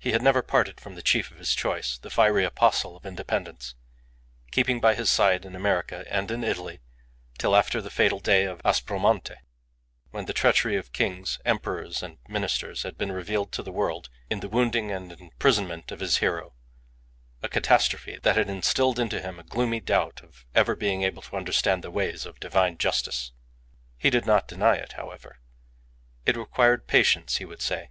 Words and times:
He 0.00 0.10
had 0.10 0.22
never 0.22 0.42
parted 0.42 0.80
from 0.80 0.96
the 0.96 1.02
chief 1.04 1.30
of 1.30 1.38
his 1.38 1.54
choice 1.54 1.98
the 1.98 2.10
fiery 2.10 2.44
apostle 2.44 2.96
of 2.96 3.06
independence 3.06 3.76
keeping 4.50 4.80
by 4.80 4.96
his 4.96 5.08
side 5.08 5.44
in 5.44 5.54
America 5.54 6.04
and 6.10 6.28
in 6.32 6.42
Italy 6.42 6.80
till 7.38 7.54
after 7.54 7.80
the 7.80 7.88
fatal 7.88 8.18
day 8.18 8.42
of 8.44 8.60
Aspromonte, 8.64 9.36
when 10.10 10.26
the 10.26 10.32
treachery 10.32 10.74
of 10.74 10.92
kings, 10.92 11.38
emperors, 11.44 12.02
and 12.02 12.18
ministers 12.26 12.82
had 12.82 12.98
been 12.98 13.12
revealed 13.12 13.52
to 13.52 13.62
the 13.62 13.70
world 13.70 14.10
in 14.28 14.40
the 14.40 14.48
wounding 14.48 14.90
and 14.90 15.12
imprisonment 15.12 15.92
of 15.92 16.00
his 16.00 16.16
hero 16.16 16.52
a 17.40 17.48
catastrophe 17.48 18.18
that 18.24 18.34
had 18.36 18.50
instilled 18.50 18.98
into 18.98 19.20
him 19.22 19.38
a 19.38 19.44
gloomy 19.44 19.78
doubt 19.78 20.22
of 20.24 20.44
ever 20.56 20.74
being 20.74 21.04
able 21.04 21.22
to 21.22 21.36
understand 21.36 21.84
the 21.84 21.90
ways 21.92 22.26
of 22.26 22.40
Divine 22.40 22.78
justice. 22.78 23.30
He 23.96 24.10
did 24.10 24.26
not 24.26 24.48
deny 24.48 24.74
it, 24.74 24.94
however. 24.94 25.38
It 26.24 26.36
required 26.36 26.88
patience, 26.88 27.36
he 27.36 27.44
would 27.44 27.62
say. 27.62 27.90